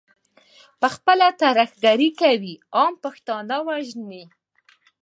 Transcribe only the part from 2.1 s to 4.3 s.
کوي، عام پښتانه وژني.